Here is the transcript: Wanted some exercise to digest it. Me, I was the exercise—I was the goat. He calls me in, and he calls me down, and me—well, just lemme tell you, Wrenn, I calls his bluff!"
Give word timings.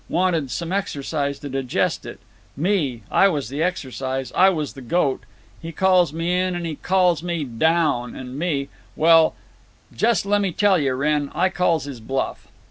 Wanted 0.09 0.49
some 0.49 0.71
exercise 0.71 1.37
to 1.37 1.47
digest 1.49 2.07
it. 2.07 2.19
Me, 2.57 3.03
I 3.11 3.27
was 3.27 3.49
the 3.49 3.61
exercise—I 3.61 4.49
was 4.49 4.73
the 4.73 4.81
goat. 4.81 5.21
He 5.61 5.71
calls 5.71 6.11
me 6.11 6.35
in, 6.39 6.55
and 6.55 6.65
he 6.65 6.73
calls 6.75 7.21
me 7.21 7.43
down, 7.43 8.15
and 8.15 8.35
me—well, 8.39 9.35
just 9.95 10.25
lemme 10.25 10.53
tell 10.53 10.79
you, 10.79 10.95
Wrenn, 10.95 11.29
I 11.35 11.49
calls 11.49 11.83
his 11.83 11.99
bluff!" 11.99 12.47